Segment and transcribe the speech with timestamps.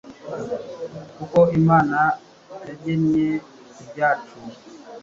[1.15, 1.99] Kuko Imana
[2.67, 3.29] yagennye
[3.81, 4.35] ibyacu